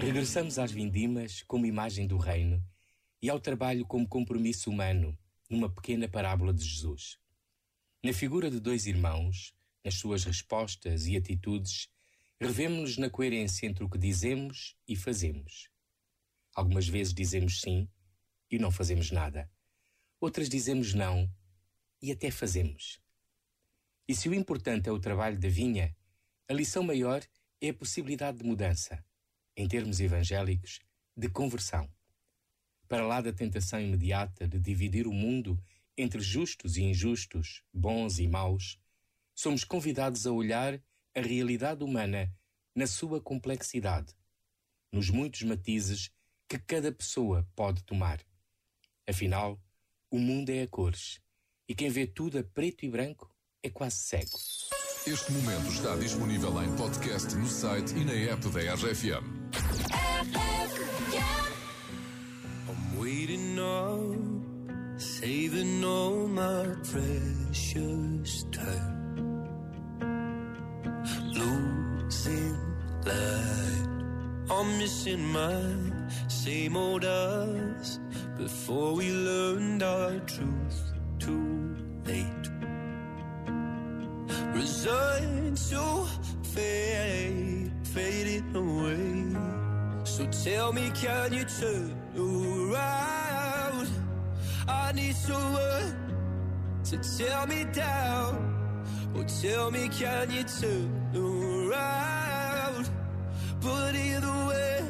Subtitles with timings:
[0.00, 2.64] Regressamos às vindimas como imagem do reino
[3.20, 5.18] e ao trabalho como compromisso humano
[5.50, 7.18] numa pequena parábola de Jesus.
[8.02, 9.52] Na figura de dois irmãos,
[9.84, 11.88] nas suas respostas e atitudes,
[12.40, 15.68] revemos-nos na coerência entre o que dizemos e fazemos.
[16.54, 17.88] Algumas vezes dizemos sim
[18.48, 19.50] e não fazemos nada.
[20.20, 21.28] Outras dizemos não
[22.00, 23.00] e até fazemos.
[24.06, 25.94] E se o importante é o trabalho da vinha,
[26.48, 27.22] a lição maior
[27.60, 29.04] é a possibilidade de mudança,
[29.58, 30.78] em termos evangélicos,
[31.16, 31.90] de conversão.
[32.86, 35.60] Para lá da tentação imediata de dividir o mundo
[35.96, 38.78] entre justos e injustos, bons e maus,
[39.34, 40.80] somos convidados a olhar
[41.12, 42.32] a realidade humana
[42.72, 44.14] na sua complexidade,
[44.92, 46.12] nos muitos matizes
[46.48, 48.24] que cada pessoa pode tomar.
[49.08, 49.60] Afinal,
[50.08, 51.20] o mundo é a cores,
[51.68, 53.28] e quem vê tudo a preto e branco
[53.60, 54.38] é quase cego.
[55.10, 59.24] Este momento está disponível em podcast no site e na app da RFM.
[62.68, 69.46] I'm waiting up, saving all my precious time.
[71.32, 72.58] Losing
[73.06, 73.88] light,
[74.50, 77.98] I'm missing my same old us
[78.36, 81.74] before we learned our truth too
[82.04, 82.37] late.
[84.58, 86.06] Resigned to
[86.42, 90.04] fade, fading away.
[90.04, 93.88] So tell me, can you turn around?
[94.66, 95.90] I need someone
[96.88, 98.32] to tear me down.
[99.14, 102.90] Or tell me, can you turn around?
[103.60, 104.80] But either way,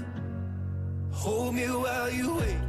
[1.12, 2.67] hold me while you wait.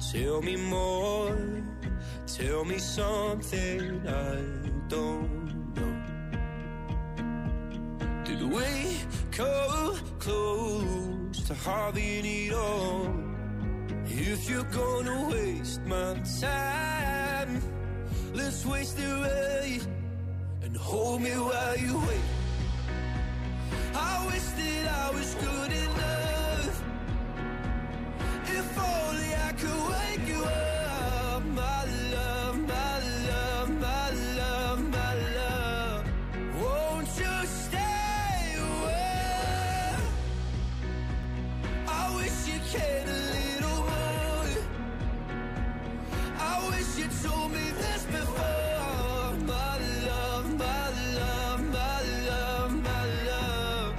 [0.00, 1.36] Tell me more,
[2.26, 5.94] tell me something I don't know.
[8.24, 8.96] Did we
[9.30, 13.14] come close to having it all?
[14.06, 17.60] If you're gonna waste my time,
[18.32, 19.86] let's waste it right
[20.62, 22.26] and hold me while you wait.
[23.94, 25.99] I wish that I was good enough.
[47.00, 49.32] You told me this before.
[49.52, 49.74] My
[50.08, 50.86] love, my
[51.18, 53.94] love, my love, my love.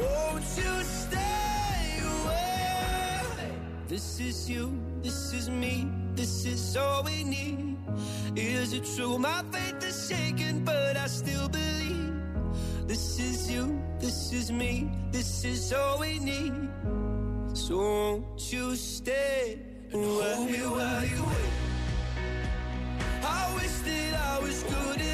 [0.00, 3.20] Won't you stay away?
[3.86, 4.66] This is you,
[5.02, 7.76] this is me, this is all we need.
[8.34, 9.18] Is it true?
[9.18, 12.14] My faith is shaken, but I still believe.
[12.86, 16.54] This is you, this is me, this is all we need.
[17.52, 19.58] So won't you stay
[19.92, 21.77] and hold me while you wait?
[23.88, 25.07] I that I was good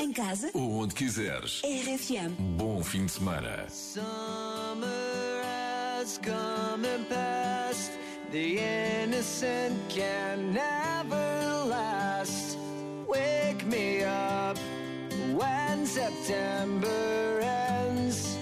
[0.00, 1.60] Em casa, Onde quiseres.
[1.64, 2.30] RFM.
[2.56, 3.66] Bom fim de semana.
[3.68, 4.04] Summer
[5.42, 7.90] has come and passed.
[8.30, 8.58] The
[9.02, 12.56] innocent can never last.
[13.08, 14.56] Wake me up
[15.34, 18.38] when September ends.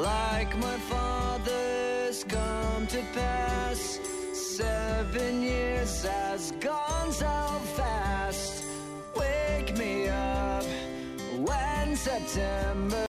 [0.00, 3.98] Like my father's come to pass.
[4.32, 5.90] Seven years
[6.34, 8.64] has gone so fast.
[9.14, 10.64] Wake me up
[11.38, 12.94] when September.